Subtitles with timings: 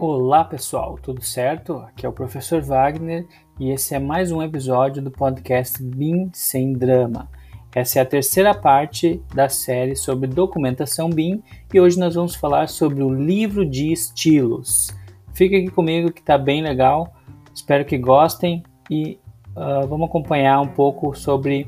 [0.00, 1.78] Olá pessoal, tudo certo?
[1.78, 3.26] Aqui é o professor Wagner
[3.58, 7.28] e esse é mais um episódio do podcast BIM Sem Drama.
[7.74, 11.42] Essa é a terceira parte da série sobre documentação BIM
[11.74, 14.96] e hoje nós vamos falar sobre o livro de estilos.
[15.34, 17.12] Fica aqui comigo que está bem legal,
[17.52, 19.18] espero que gostem e
[19.56, 21.66] uh, vamos acompanhar um pouco sobre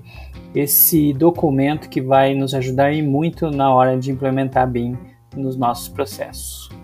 [0.54, 4.96] esse documento que vai nos ajudar muito na hora de implementar BIM
[5.34, 6.79] nos nossos processos.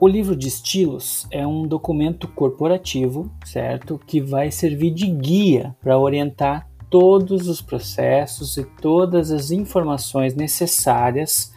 [0.00, 4.00] O livro de estilos é um documento corporativo, certo?
[4.06, 11.52] Que vai servir de guia para orientar todos os processos e todas as informações necessárias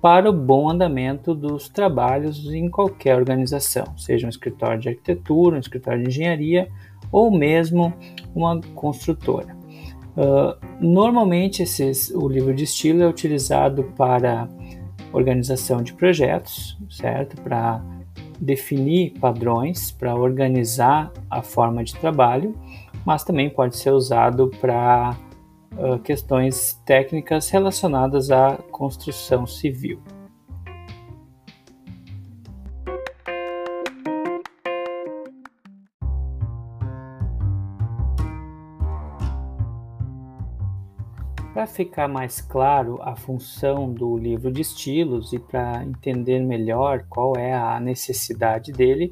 [0.00, 5.60] para o bom andamento dos trabalhos em qualquer organização, seja um escritório de arquitetura, um
[5.60, 6.68] escritório de engenharia
[7.10, 7.92] ou mesmo
[8.32, 9.58] uma construtora.
[10.16, 14.48] Uh, normalmente esses, o livro de estilo é utilizado para
[15.12, 17.40] organização de projetos, certo?
[17.42, 17.82] Para
[18.40, 22.54] definir padrões, para organizar a forma de trabalho,
[23.04, 25.16] mas também pode ser usado para
[25.72, 30.00] uh, questões técnicas relacionadas à construção civil.
[41.52, 47.34] Para ficar mais claro a função do livro de estilos e para entender melhor qual
[47.36, 49.10] é a necessidade dele,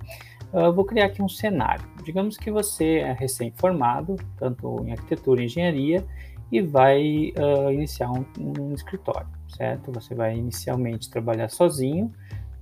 [0.53, 1.85] eu vou criar aqui um cenário.
[2.05, 6.07] Digamos que você é recém-formado, tanto em arquitetura e engenharia,
[6.51, 9.93] e vai uh, iniciar um, um, escritório, certo?
[9.93, 12.11] Você vai inicialmente trabalhar sozinho,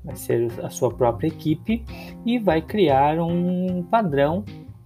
[0.03, 1.85] vai ser a sua própria equipe
[2.25, 4.43] e vai criar um padrão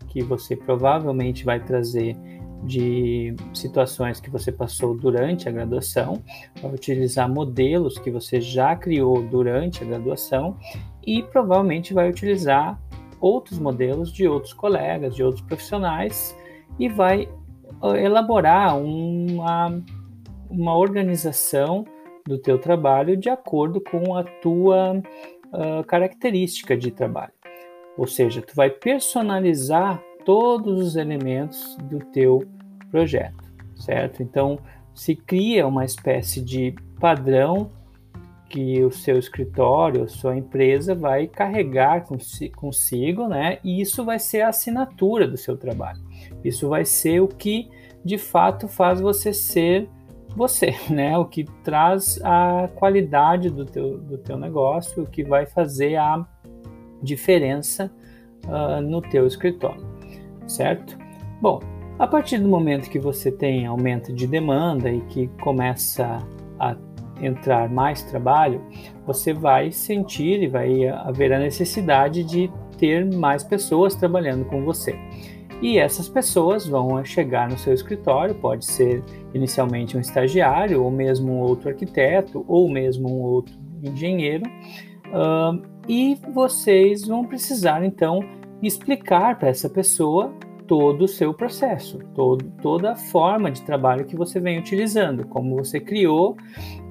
[0.08, 2.16] que você provavelmente vai trazer
[2.62, 6.22] de situações que você passou durante a graduação,
[6.60, 10.56] vai utilizar modelos que você já criou durante a graduação
[11.06, 12.78] e provavelmente vai utilizar
[13.20, 16.36] outros modelos de outros colegas, de outros profissionais
[16.78, 17.28] e vai
[17.98, 19.82] elaborar uma,
[20.48, 21.84] uma organização
[22.26, 27.32] do teu trabalho de acordo com a tua uh, característica de trabalho.
[27.96, 32.46] Ou seja, tu vai personalizar todos os elementos do teu
[32.90, 33.44] projeto,
[33.76, 34.22] certo?
[34.22, 34.58] Então,
[34.94, 37.70] se cria uma espécie de padrão
[38.50, 42.04] que o seu escritório, sua empresa vai carregar
[42.56, 43.58] consigo, né?
[43.62, 46.00] E isso vai ser a assinatura do seu trabalho.
[46.44, 47.70] Isso vai ser o que
[48.04, 49.88] de fato faz você ser
[50.36, 51.16] você, né?
[51.16, 56.26] O que traz a qualidade do teu, do teu negócio, o que vai fazer a
[57.00, 57.90] diferença
[58.46, 59.86] uh, no teu escritório,
[60.50, 60.98] certo?
[61.40, 61.60] Bom,
[61.98, 66.18] a partir do momento que você tem aumento de demanda e que começa
[66.58, 66.76] a
[67.20, 68.62] entrar mais trabalho,
[69.06, 74.98] você vai sentir e vai haver a necessidade de ter mais pessoas trabalhando com você.
[75.62, 81.32] E essas pessoas vão chegar no seu escritório, pode ser inicialmente um estagiário, ou mesmo
[81.32, 84.44] um outro arquiteto, ou mesmo um outro engenheiro,
[85.08, 88.24] uh, e vocês vão precisar então
[88.62, 90.32] explicar para essa pessoa
[90.66, 95.56] todo o seu processo, todo, toda a forma de trabalho que você vem utilizando, como
[95.56, 96.36] você criou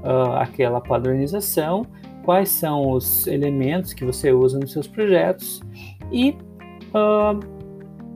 [0.03, 1.85] uh, aquela padronização,
[2.23, 5.61] quais são os elementos que você usa nos seus projetos
[6.11, 6.35] e
[6.89, 7.39] uh,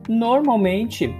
[0.06, 1.14] normalmente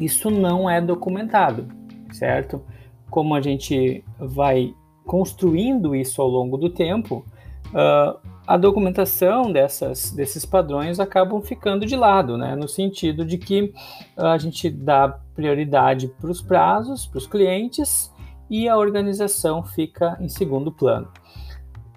[0.00, 1.68] isso não é documentado,
[2.12, 2.60] certo?
[3.08, 7.24] Como a gente vai construindo isso ao longo do tempo,
[7.68, 8.18] uh,
[8.50, 12.56] a documentação dessas, desses padrões acabam ficando de lado, né?
[12.56, 13.72] no sentido de que
[14.16, 18.12] a gente dá prioridade para os prazos, para os clientes,
[18.50, 21.06] e a organização fica em segundo plano.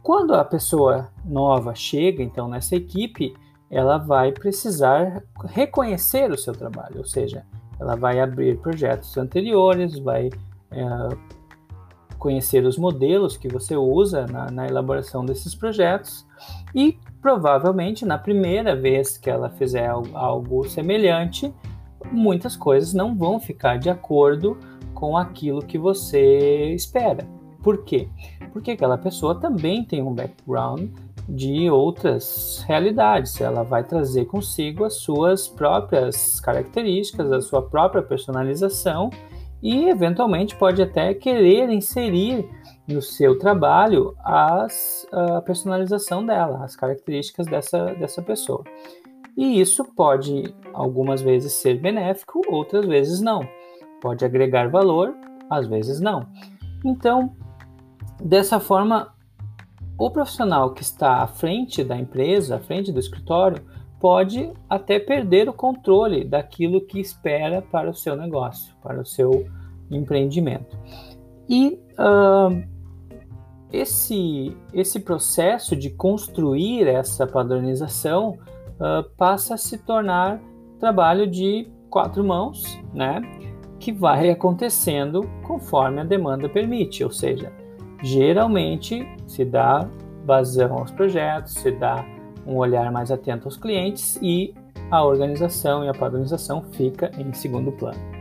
[0.03, 3.33] Quando a pessoa nova chega, então, nessa equipe,
[3.67, 7.43] ela vai precisar reconhecer o seu trabalho, ou seja,
[7.79, 10.29] ela vai abrir projetos anteriores, vai
[10.69, 10.85] é,
[12.23, 16.25] conhecer os modelos que você usa na, na elaboração desses projetos
[16.73, 21.53] e provavelmente na primeira vez que ela fizer algo semelhante,
[22.09, 24.57] muitas coisas não vão ficar de acordo
[24.93, 27.27] com aquilo que você espera.
[27.61, 28.07] Por quê?
[28.53, 30.91] Porque aquela pessoa também tem um background
[31.27, 33.39] de outras realidades.
[33.41, 39.09] Ela vai trazer consigo as suas próprias características, a sua própria personalização
[39.63, 42.45] e eventualmente pode até querer inserir
[42.85, 48.61] no seu trabalho as, a personalização dela, as características dessa, dessa pessoa.
[49.37, 53.47] E isso pode algumas vezes ser benéfico, outras vezes não.
[54.01, 55.15] Pode agregar valor,
[55.49, 56.27] às vezes não.
[56.83, 57.33] Então,
[58.21, 59.15] dessa forma,
[59.97, 63.63] o profissional que está à frente da empresa, à frente do escritório,
[64.03, 69.47] pode até perder o controle daquilo que espera para o seu negócio, para o seu
[69.89, 70.77] empreendimento.
[71.47, 72.61] E uh,
[73.71, 78.37] esse, esse processo de construir essa padronização
[78.71, 80.41] uh, passa a se tornar
[80.81, 83.21] trabalho de quatro mãos, né?
[83.79, 87.53] Que vai acontecendo conforme a demanda permite, ou seja,
[88.03, 89.89] geralmente se dá
[90.25, 92.05] vazão aos projetos, se dá
[92.45, 94.53] um olhar mais atento aos clientes e
[94.91, 98.13] a organização e a padronização fica em segundo plano.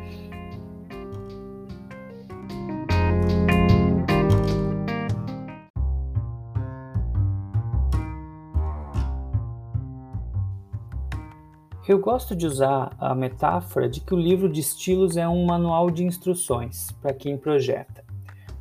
[11.86, 15.90] Eu gosto de usar a metáfora de que o livro de estilos é um manual
[15.90, 18.04] de instruções para quem projeta,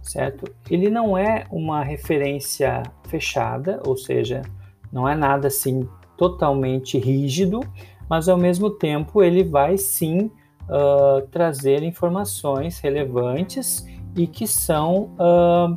[0.01, 0.51] certo?
[0.69, 4.41] Ele não é uma referência fechada, ou seja,
[4.91, 7.61] não é nada assim totalmente rígido,
[8.09, 10.29] mas ao mesmo tempo ele vai sim
[10.63, 15.73] uh, trazer informações relevantes e que são uh,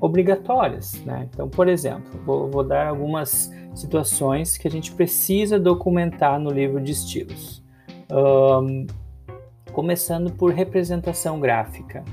[0.00, 1.02] obrigatórias.
[1.04, 1.28] Né?
[1.32, 6.80] Então, por exemplo, vou, vou dar algumas situações que a gente precisa documentar no livro
[6.80, 7.62] de estilos.
[8.12, 8.86] Um,
[9.72, 12.04] começando por representação gráfica.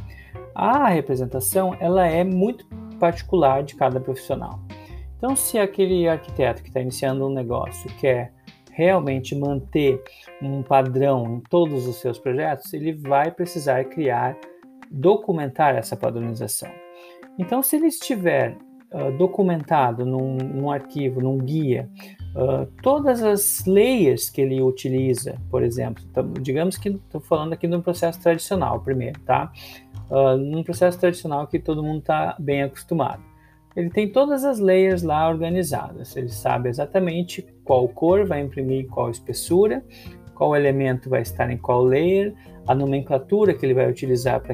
[0.53, 2.65] A representação ela é muito
[2.99, 4.66] particular de cada profissional.
[5.17, 8.31] Então, se aquele arquiteto que está iniciando um negócio quer
[8.71, 9.99] realmente manter
[10.39, 14.37] um padrão em todos os seus projetos, ele vai precisar criar,
[14.91, 16.69] documentar essa padronização.
[17.39, 18.55] Então, se ele estiver
[18.93, 21.89] uh, documentado num, num, arquivo, num guia,
[22.35, 26.03] uh, todas as layers que ele utiliza, por exemplo,
[26.39, 29.51] digamos que estou falando aqui de um processo tradicional primeiro, tá?
[30.11, 33.26] Uh, num processo tradicional que todo mundo está bem acostumado.
[33.77, 36.18] Ele tem todas as layers lá organizadas.
[36.18, 39.85] Ele sabe exatamente qual cor vai imprimir qual espessura,
[40.33, 42.33] qual elemento vai estar em qual layer,
[42.68, 44.53] a nomenclatura que ele vai utilizar para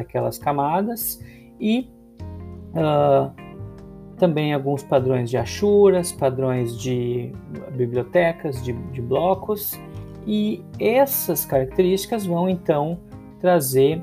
[0.00, 1.24] aquelas camadas
[1.60, 1.88] e
[2.74, 3.30] Uh,
[4.16, 7.30] também alguns padrões de achuras, padrões de
[7.76, 9.78] bibliotecas, de, de blocos,
[10.26, 12.98] e essas características vão então
[13.40, 14.02] trazer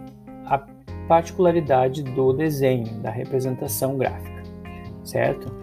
[1.12, 4.44] particularidade do desenho, da representação gráfica,
[5.04, 5.54] certo?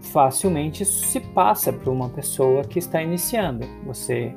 [0.00, 3.66] Facilmente isso se passa para uma pessoa que está iniciando.
[3.84, 4.34] Você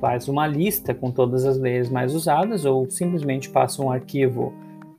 [0.00, 4.54] faz uma lista com todas as leis mais usadas ou simplesmente passa um arquivo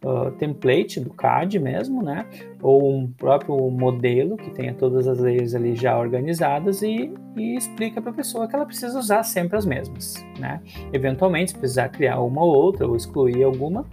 [0.06, 2.28] uh, template do CAD mesmo, né?
[2.62, 8.00] Ou um próprio modelo que tenha todas as leis ali já organizadas e, e explica
[8.00, 10.62] para a pessoa que ela precisa usar sempre as mesmas, né?
[10.94, 13.84] Eventualmente, se precisar criar uma ou outra ou excluir alguma,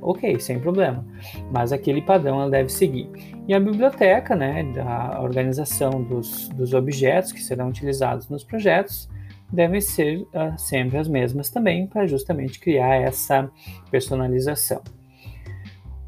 [0.00, 1.04] ok, sem problema.
[1.50, 3.10] Mas aquele padrão ela deve seguir.
[3.46, 9.08] E a biblioteca, né, da organização dos, dos objetos que serão utilizados nos projetos,
[9.52, 13.50] devem ser uh, sempre as mesmas também, para justamente criar essa
[13.90, 14.80] personalização.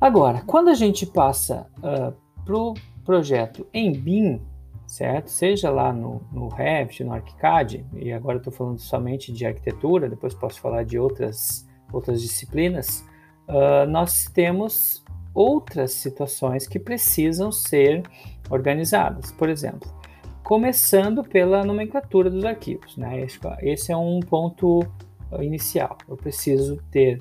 [0.00, 2.12] Agora, quando a gente passa uh, ah,
[2.45, 2.75] para o
[3.05, 4.41] projeto em BIM,
[4.87, 5.31] certo?
[5.31, 10.35] Seja lá no, no Revit, no ArchiCAD, e agora estou falando somente de arquitetura, depois
[10.35, 13.05] posso falar de outras, outras disciplinas,
[13.52, 15.04] uh, nós temos
[15.35, 18.02] outras situações que precisam ser
[18.50, 19.30] organizadas.
[19.32, 19.88] Por exemplo,
[20.42, 22.97] começando pela nomenclatura dos arquivos.
[22.97, 23.26] Né?
[23.61, 24.80] Esse é um ponto
[25.40, 25.97] inicial.
[26.09, 27.18] Eu preciso ter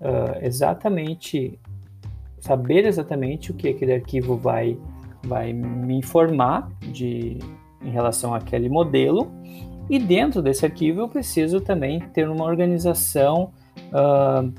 [0.00, 1.58] uh, exatamente
[2.40, 4.76] saber exatamente o que aquele arquivo vai,
[5.22, 7.38] vai me informar de,
[7.82, 9.30] em relação àquele modelo.
[9.88, 13.52] E dentro desse arquivo eu preciso também ter uma organização
[13.92, 14.52] uh,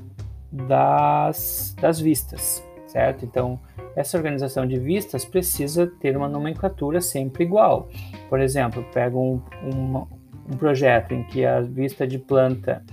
[0.52, 3.24] das, das vistas, certo?
[3.24, 3.58] Então,
[3.96, 7.88] essa organização de vistas precisa ter uma nomenclatura sempre igual.
[8.28, 10.06] Por exemplo, pego um, um,
[10.52, 12.84] um projeto em que a vista de planta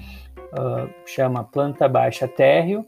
[0.54, 2.86] uh, chama planta baixa térreo,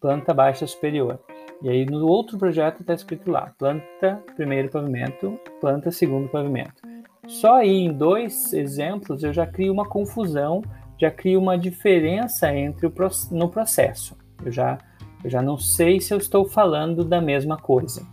[0.00, 1.18] planta baixa superior.
[1.62, 6.82] E aí no outro projeto está escrito lá, planta primeiro pavimento, planta segundo pavimento.
[7.26, 10.62] Só aí em dois exemplos eu já crio uma confusão,
[10.98, 12.92] já crio uma diferença entre o,
[13.30, 14.16] no processo.
[14.44, 14.78] Eu já,
[15.22, 18.06] eu já não sei se eu estou falando da mesma coisa.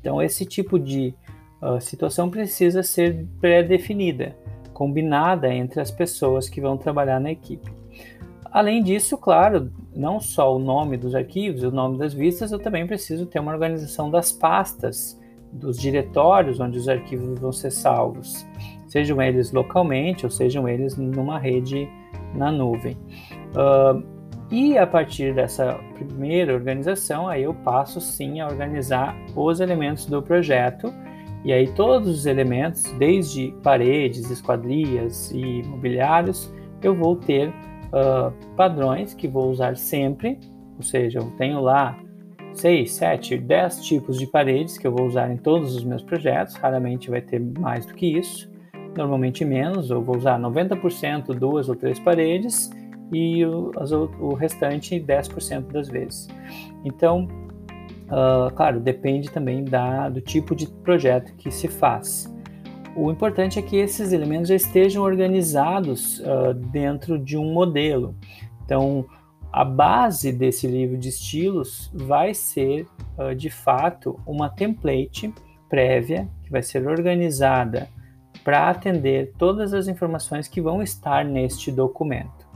[0.00, 1.14] Então esse tipo de
[1.62, 4.36] uh, situação precisa ser pré-definida,
[4.72, 7.72] combinada entre as pessoas que vão trabalhar na equipe.
[8.54, 12.86] Além disso, claro, não só o nome dos arquivos, o nome das vistas, eu também
[12.86, 15.20] preciso ter uma organização das pastas
[15.52, 18.46] dos diretórios onde os arquivos vão ser salvos,
[18.86, 21.88] sejam eles localmente ou sejam eles numa rede
[22.34, 22.96] na nuvem.
[23.54, 24.14] Uh,
[24.50, 30.22] e a partir dessa primeira organização, aí eu passo sim a organizar os elementos do
[30.22, 30.92] projeto.
[31.44, 39.14] E aí todos os elementos, desde paredes, esquadrias e mobiliários, eu vou ter uh, padrões
[39.14, 40.38] que vou usar sempre.
[40.76, 41.98] Ou seja, eu tenho lá
[42.52, 46.54] 6, 7, 10 tipos de paredes que eu vou usar em todos os meus projetos.
[46.54, 48.53] Raramente vai ter mais do que isso.
[48.96, 52.70] Normalmente menos, eu vou usar 90% duas ou três paredes
[53.12, 56.28] e o, as, o restante 10% das vezes.
[56.84, 57.28] Então,
[58.06, 62.32] uh, claro, depende também da, do tipo de projeto que se faz.
[62.96, 68.14] O importante é que esses elementos já estejam organizados uh, dentro de um modelo.
[68.64, 69.04] Então,
[69.52, 72.86] a base desse livro de estilos vai ser,
[73.18, 75.32] uh, de fato, uma template
[75.68, 77.88] prévia que vai ser organizada
[78.44, 82.46] para atender todas as informações que vão estar neste documento.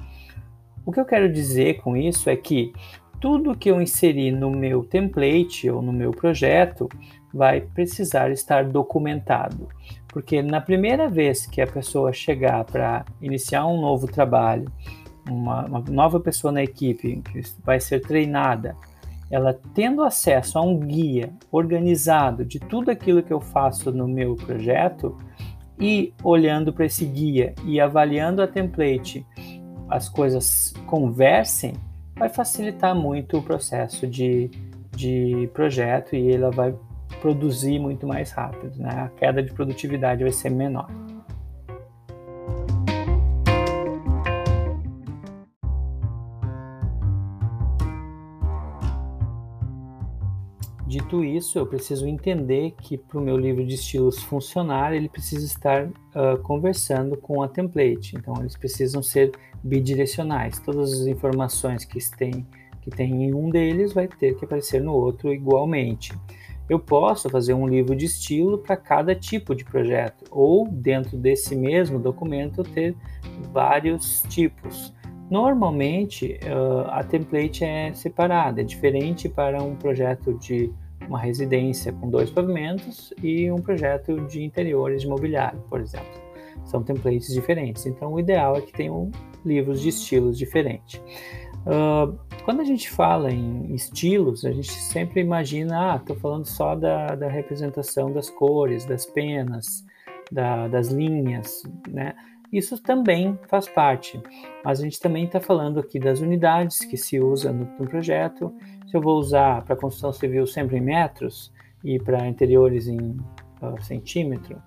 [0.84, 2.72] O que eu quero dizer com isso é que
[3.20, 6.88] tudo que eu inserir no meu template ou no meu projeto
[7.32, 9.68] vai precisar estar documentado.
[10.08, 14.70] Porque na primeira vez que a pessoa chegar para iniciar um novo trabalho,
[15.28, 18.74] uma, uma, nova pessoa na equipe que vai ser treinada,
[19.30, 24.34] ela tendo acesso a um guia organizado de tudo aquilo que eu faço no meu
[24.34, 25.18] projeto
[25.80, 29.24] e olhando para esse guia e avaliando a template
[29.88, 31.74] as coisas conversem,
[32.16, 34.50] vai facilitar muito o processo de,
[34.90, 36.74] de projeto e ela vai
[37.20, 38.90] produzir muito mais rápido, né?
[38.90, 40.88] A queda de produtividade vai ser menor.
[50.88, 55.44] Dito isso, eu preciso entender que para o meu livro de estilos funcionar, ele precisa
[55.44, 58.16] estar uh, conversando com a template.
[58.16, 60.58] Então, eles precisam ser bidirecionais.
[60.58, 62.46] Todas as informações que tem,
[62.80, 66.18] que tem em um deles vai ter que aparecer no outro igualmente.
[66.70, 71.54] Eu posso fazer um livro de estilo para cada tipo de projeto, ou dentro desse
[71.54, 72.96] mesmo documento ter
[73.52, 74.94] vários tipos.
[75.30, 80.72] Normalmente, uh, a template é separada, é diferente para um projeto de
[81.06, 86.28] uma residência com dois pavimentos e um projeto de interiores de mobiliário, por exemplo.
[86.64, 89.10] São templates diferentes, então o ideal é que tenham
[89.44, 91.00] livros de estilos diferentes.
[91.66, 96.74] Uh, quando a gente fala em estilos, a gente sempre imagina, ah, estou falando só
[96.74, 99.84] da, da, representação das cores, das penas,
[100.32, 102.14] da, das linhas, né?
[102.52, 104.20] Isso também faz parte,
[104.64, 108.52] mas a gente também está falando aqui das unidades que se usa no, no projeto.
[108.86, 111.52] Se eu vou usar para construção civil sempre em metros
[111.84, 113.16] e para interiores em
[113.60, 114.60] uh, centímetro,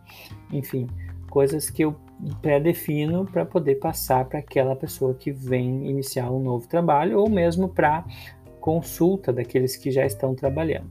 [0.52, 0.88] enfim,
[1.30, 1.96] coisas que eu
[2.42, 7.68] pré-defino para poder passar para aquela pessoa que vem iniciar um novo trabalho ou mesmo
[7.68, 8.06] para
[8.60, 10.90] consulta daqueles que já estão trabalhando.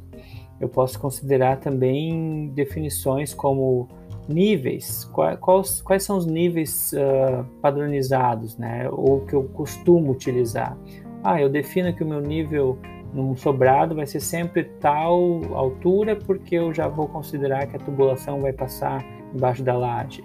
[0.61, 3.89] Eu posso considerar também definições como
[4.33, 8.89] níveis, quais, quais são os níveis uh, padronizados, né?
[8.91, 10.77] Ou que eu costumo utilizar.
[11.23, 12.79] Ah, eu defino que o meu nível
[13.13, 18.41] num sobrado vai ser sempre tal altura, porque eu já vou considerar que a tubulação
[18.41, 20.25] vai passar embaixo da laje.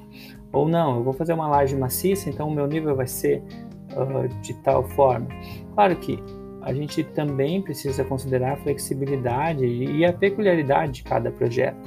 [0.53, 3.43] Ou não, eu vou fazer uma laje maciça, então o meu nível vai ser
[3.91, 5.27] uh, de tal forma.
[5.73, 6.17] Claro que
[6.61, 11.77] a gente também precisa considerar a flexibilidade e a peculiaridade de cada projeto,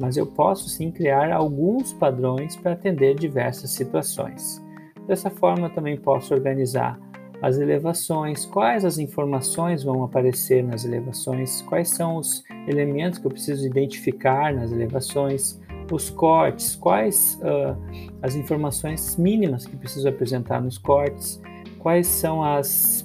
[0.00, 4.64] mas eu posso sim criar alguns padrões para atender diversas situações.
[5.06, 6.98] Dessa forma, eu também posso organizar
[7.42, 13.30] as elevações, quais as informações vão aparecer nas elevações, quais são os elementos que eu
[13.30, 17.76] preciso identificar nas elevações, os cortes, quais uh,
[18.22, 21.40] as informações mínimas que preciso apresentar nos cortes,
[21.78, 23.02] quais são as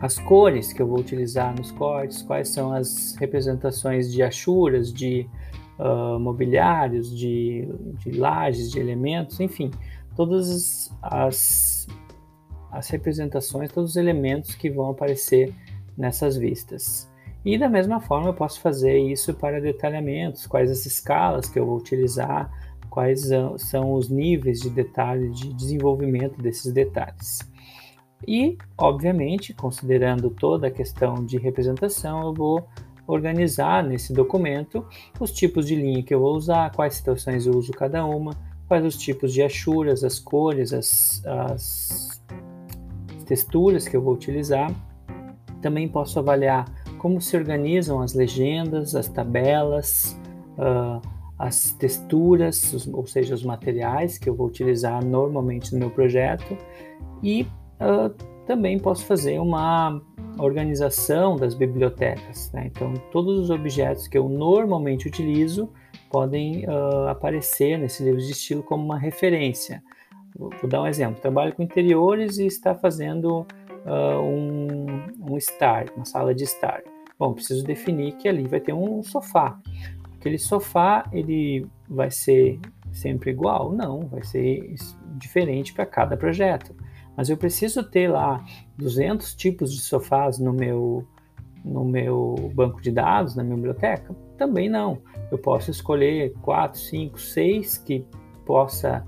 [0.00, 5.26] as cores que eu vou utilizar nos cortes, quais são as representações de achuras, de
[5.78, 9.70] uh, mobiliários, de, de lajes, de elementos, enfim,
[10.16, 11.86] todas as,
[12.70, 15.54] as representações, todos os elementos que vão aparecer
[15.96, 17.10] nessas vistas.
[17.44, 21.66] E da mesma forma eu posso fazer isso para detalhamentos, quais as escalas que eu
[21.66, 22.50] vou utilizar,
[22.88, 23.28] quais
[23.58, 27.40] são os níveis de detalhe, de desenvolvimento desses detalhes.
[28.26, 32.68] E, obviamente, considerando toda a questão de representação, eu vou
[33.06, 34.86] organizar nesse documento
[35.20, 38.32] os tipos de linha que eu vou usar, quais situações eu uso cada uma,
[38.66, 42.22] quais os tipos de achuras, as cores, as, as
[43.26, 44.72] texturas que eu vou utilizar.
[45.60, 46.66] Também posso avaliar
[46.98, 50.18] como se organizam as legendas, as tabelas,
[50.58, 51.00] uh,
[51.38, 56.56] as texturas, ou seja, os materiais que eu vou utilizar normalmente no meu projeto
[57.22, 57.42] e
[57.80, 60.00] uh, também posso fazer uma
[60.38, 62.50] organização das bibliotecas.
[62.52, 62.66] Né?
[62.66, 65.70] Então, todos os objetos que eu normalmente utilizo
[66.10, 69.82] podem uh, aparecer nesse livro de estilo como uma referência.
[70.36, 71.20] Vou, vou dar um exemplo.
[71.20, 73.46] Trabalho com interiores e está fazendo
[73.84, 74.86] uh, um,
[75.30, 76.82] um estar, uma sala de estar.
[77.18, 79.58] Bom, preciso definir que ali vai ter um sofá.
[80.18, 82.58] Aquele sofá ele vai ser
[82.92, 83.72] sempre igual?
[83.72, 84.74] Não, vai ser
[85.16, 86.74] diferente para cada projeto.
[87.16, 88.44] Mas eu preciso ter lá
[88.76, 91.06] 200 tipos de sofás no meu
[91.64, 94.14] no meu banco de dados, na minha biblioteca?
[94.36, 94.98] Também não.
[95.30, 98.04] Eu posso escolher 4, 5, 6 que
[98.44, 99.06] possa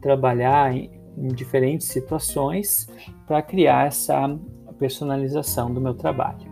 [0.00, 2.88] trabalhar em, em diferentes situações
[3.26, 4.36] para criar essa
[4.78, 6.50] personalização do meu trabalho,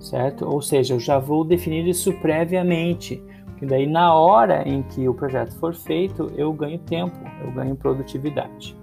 [0.00, 0.46] certo?
[0.46, 3.22] Ou seja, eu já vou definir isso previamente,
[3.58, 7.76] que daí na hora em que o projeto for feito, eu ganho tempo, eu ganho
[7.76, 8.77] produtividade.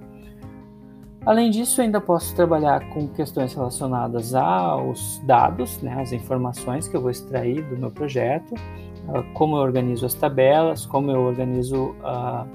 [1.25, 7.01] Além disso, ainda posso trabalhar com questões relacionadas aos dados, né, as informações que eu
[7.01, 12.48] vou extrair do meu projeto, uh, como eu organizo as tabelas, como eu organizo uh,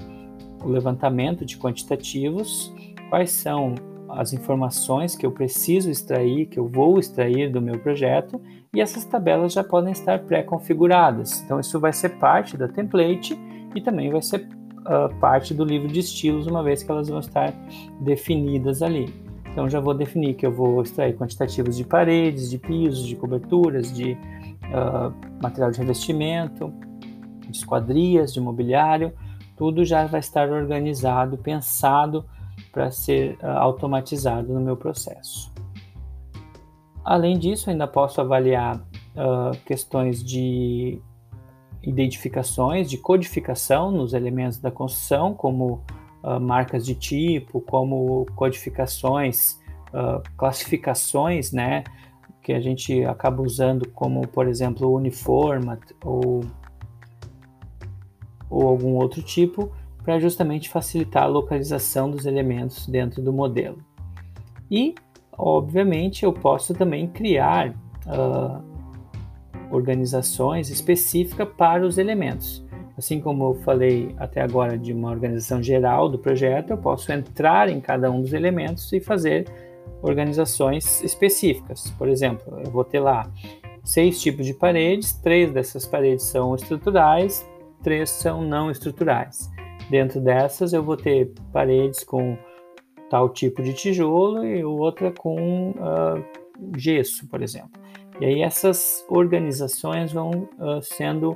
[0.63, 2.73] o levantamento de quantitativos,
[3.09, 3.75] quais são
[4.07, 8.41] as informações que eu preciso extrair, que eu vou extrair do meu projeto,
[8.73, 11.41] e essas tabelas já podem estar pré-configuradas.
[11.41, 13.37] Então, isso vai ser parte da template
[13.75, 14.47] e também vai ser
[14.81, 17.53] uh, parte do livro de estilos, uma vez que elas vão estar
[17.99, 19.13] definidas ali.
[19.51, 23.93] Então já vou definir que eu vou extrair quantitativos de paredes, de pisos, de coberturas,
[23.93, 26.73] de uh, material de revestimento,
[27.49, 29.13] de esquadrias, de mobiliário,
[29.57, 32.25] tudo já vai estar organizado, pensado
[32.71, 35.51] para ser uh, automatizado no meu processo.
[37.03, 41.01] Além disso, ainda posso avaliar uh, questões de
[41.83, 45.83] identificações de codificação nos elementos da construção, como
[46.23, 49.59] uh, marcas de tipo, como codificações,
[49.93, 51.83] uh, classificações, né,
[52.41, 56.43] que a gente acaba usando como, por exemplo, uniformat ou,
[58.49, 59.71] ou algum outro tipo,
[60.03, 63.77] para justamente facilitar a localização dos elementos dentro do modelo.
[64.69, 64.95] E,
[65.37, 68.70] obviamente, eu posso também criar uh,
[69.71, 72.63] organizações específicas para os elementos.
[72.97, 77.69] Assim como eu falei até agora de uma organização geral do projeto, eu posso entrar
[77.69, 79.47] em cada um dos elementos e fazer
[80.01, 81.89] organizações específicas.
[81.97, 83.31] Por exemplo, eu vou ter lá
[83.83, 87.45] seis tipos de paredes, três dessas paredes são estruturais,
[87.81, 89.49] três são não estruturais.
[89.89, 92.37] Dentro dessas, eu vou ter paredes com
[93.09, 96.23] tal tipo de tijolo e outra com uh,
[96.77, 97.80] gesso, por exemplo.
[98.21, 101.35] E aí essas organizações vão uh, sendo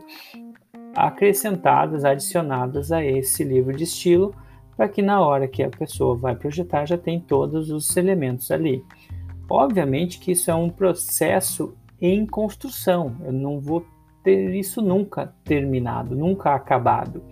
[0.95, 4.35] acrescentadas, adicionadas a esse livro de estilo,
[4.77, 8.85] para que na hora que a pessoa vai projetar já tem todos os elementos ali.
[9.49, 13.83] Obviamente que isso é um processo em construção, eu não vou
[14.23, 17.23] ter isso nunca terminado, nunca acabado.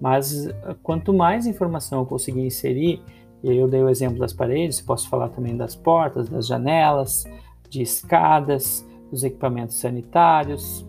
[0.00, 0.48] Mas
[0.84, 3.02] quanto mais informação eu conseguir inserir,
[3.42, 7.24] e aí eu dei o exemplo das paredes, posso falar também das portas, das janelas,
[7.68, 10.86] de escadas, dos equipamentos sanitários,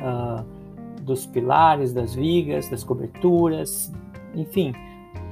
[0.00, 0.44] uh,
[1.02, 3.92] dos pilares, das vigas, das coberturas,
[4.34, 4.72] enfim,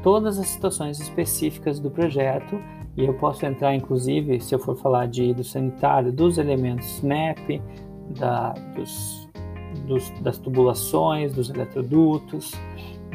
[0.03, 2.61] todas as situações específicas do projeto.
[2.97, 7.61] E eu posso entrar, inclusive, se eu for falar de, do sanitário, dos elementos MAP,
[8.17, 9.29] da, dos,
[9.87, 12.53] dos, das tubulações, dos eletrodutos,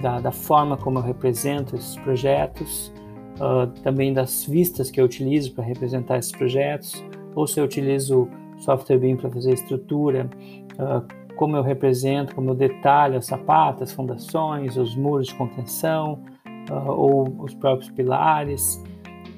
[0.01, 2.93] da, da, forma como eu represento esses projetos,
[3.35, 7.01] uh, também das vistas que eu utilizo para representar esses projetos,
[7.33, 8.27] ou se eu utilizo
[8.59, 10.29] software BIM para fazer estrutura,
[10.73, 16.23] uh, como eu represento, como eu detalho as sapatas, fundações, os muros de contenção
[16.69, 18.83] uh, ou os próprios pilares.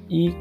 [0.10, 0.36] E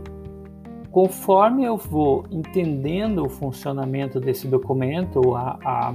[0.90, 5.94] conforme eu vou entendendo o funcionamento desse documento, a, a,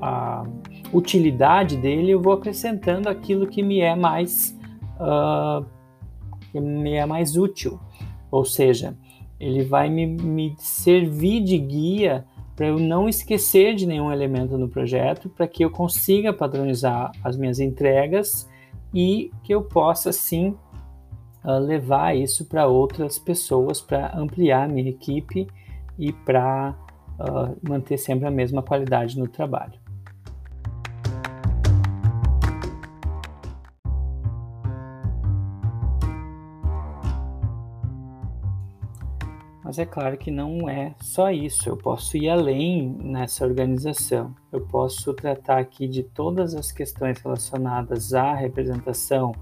[0.00, 0.44] a
[0.92, 4.58] utilidade dele, eu vou acrescentando aquilo que me é mais
[4.98, 5.64] uh,
[6.50, 7.80] que me é mais útil.
[8.30, 8.96] Ou seja,
[9.38, 12.24] ele vai me, me servir de guia
[12.56, 17.36] para eu não esquecer de nenhum elemento no projeto, para que eu consiga padronizar as
[17.36, 18.48] minhas entregas
[18.94, 20.56] e que eu possa sim
[21.44, 25.48] uh, levar isso para outras pessoas para ampliar a minha equipe
[25.98, 26.76] e para
[27.18, 29.83] uh, manter sempre a mesma qualidade no trabalho.
[39.74, 44.32] Mas é claro que não é só isso, eu posso ir além nessa organização.
[44.52, 49.34] Eu posso tratar aqui de todas as questões relacionadas à representação,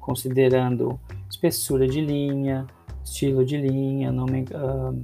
[0.00, 0.98] considerando
[1.30, 2.66] espessura de linha,
[3.04, 5.00] estilo de linha, nome, uh,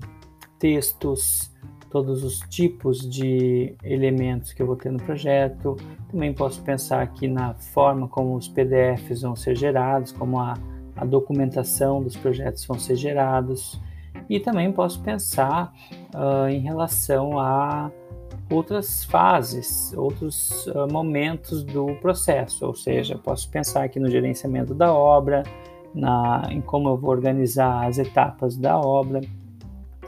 [0.59, 1.55] textos,
[1.88, 5.76] todos os tipos de elementos que eu vou ter no projeto.
[6.11, 10.55] Também posso pensar aqui na forma como os PDFs vão ser gerados, como a,
[10.96, 13.81] a documentação dos projetos vão ser gerados.
[14.29, 15.73] E também posso pensar
[16.15, 17.91] uh, em relação a
[18.51, 24.93] outras fases, outros uh, momentos do processo, ou seja, posso pensar aqui no gerenciamento da
[24.93, 25.43] obra,
[25.95, 29.21] na, em como eu vou organizar as etapas da obra,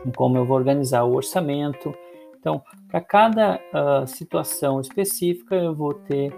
[0.05, 1.95] em como eu vou organizar o orçamento.
[2.39, 6.33] Então, para cada uh, situação específica, eu vou ter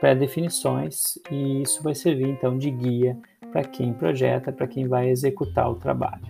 [0.00, 3.16] pré-definições e isso vai servir então de guia
[3.52, 6.26] para quem projeta, para quem vai executar o trabalho,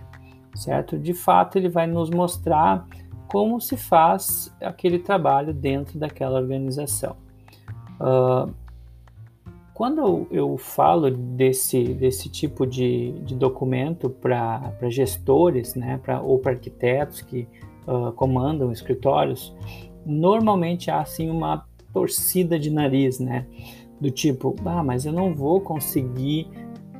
[0.55, 0.97] certo?
[0.97, 2.87] De fato, ele vai nos mostrar
[3.27, 7.15] como se faz aquele trabalho dentro daquela organização.
[7.99, 8.53] Uh,
[9.75, 16.53] quando eu, falo desse, desse tipo de, de documento para gestores, né, pra, ou para
[16.53, 17.45] arquitetos que
[17.85, 19.53] uh, comandam escritórios,
[20.05, 23.45] normalmente há assim uma torcida de nariz, né,
[23.99, 26.47] do tipo, ah, mas eu não vou conseguir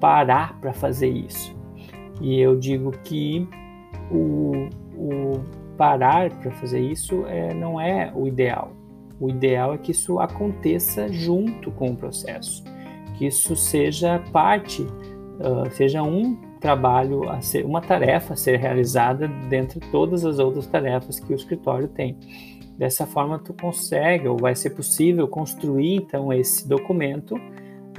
[0.02, 1.55] parar para fazer isso.
[2.22, 3.48] E eu digo que
[4.12, 5.44] o, o
[5.78, 8.72] parar para fazer isso é, não é o ideal.
[9.20, 12.64] O ideal é que isso aconteça junto com o processo,
[13.18, 19.28] que isso seja parte, uh, seja um trabalho, a ser, uma tarefa a ser realizada
[19.50, 22.18] dentre todas as outras tarefas que o escritório tem.
[22.78, 27.40] Dessa forma, tu consegue ou vai ser possível construir então esse documento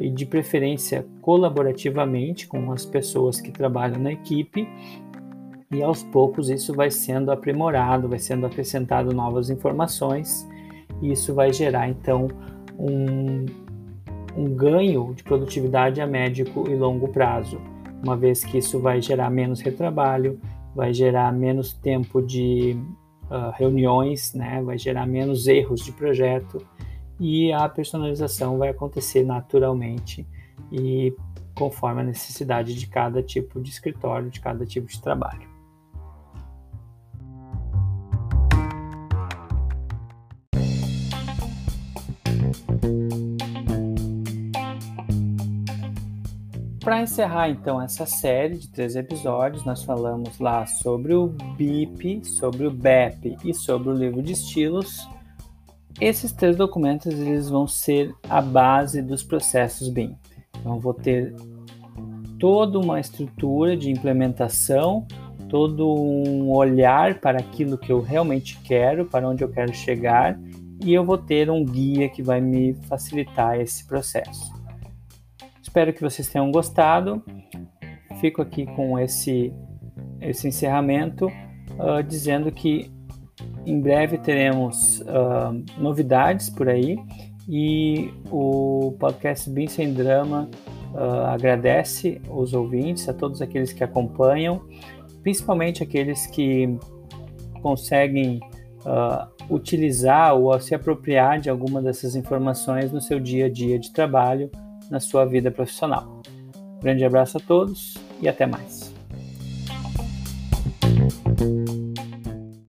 [0.01, 4.69] e de preferência colaborativamente com as pessoas que trabalham na equipe
[5.71, 10.47] e aos poucos isso vai sendo aprimorado, vai sendo acrescentado novas informações
[11.03, 12.29] e isso vai gerar então
[12.79, 13.47] um,
[14.37, 17.61] um ganho de produtividade a médio e longo prazo,
[18.05, 20.39] uma vez que isso vai gerar menos retrabalho,
[20.75, 22.77] vai gerar menos tempo de
[23.31, 24.63] uh, reuniões, né?
[24.63, 26.65] vai gerar menos erros de projeto
[27.19, 30.27] e a personalização vai acontecer naturalmente
[30.71, 31.15] e
[31.55, 35.57] conforme a necessidade de cada tipo de escritório, de cada tipo de trabalho.
[46.87, 51.27] Para encerrar então essa série de três episódios, nós falamos lá sobre o
[51.57, 55.09] BIP, sobre o BEP e sobre o livro de estilos.
[56.01, 60.15] Esses três documentos eles vão ser a base dos processos BIM.
[60.61, 61.35] Então vou ter
[62.39, 65.07] toda uma estrutura de implementação,
[65.49, 70.39] todo um olhar para aquilo que eu realmente quero, para onde eu quero chegar,
[70.85, 74.53] e eu vou ter um guia que vai me facilitar esse processo.
[75.63, 77.23] Espero que vocês tenham gostado.
[78.21, 79.53] Fico aqui com esse,
[80.21, 82.91] esse encerramento, uh, dizendo que
[83.67, 86.97] em breve teremos uh, novidades por aí
[87.49, 90.49] e o podcast Bem Sem Drama
[90.95, 94.63] uh, agradece os ouvintes, a todos aqueles que acompanham,
[95.23, 96.77] principalmente aqueles que
[97.63, 98.41] conseguem
[98.85, 103.93] uh, utilizar ou se apropriar de alguma dessas informações no seu dia a dia de
[103.93, 104.51] trabalho
[104.91, 106.23] na sua vida profissional.
[106.81, 108.86] grande abraço a todos e até mais.